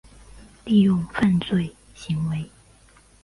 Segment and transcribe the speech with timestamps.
[0.65, 2.49] 利用犯罪行为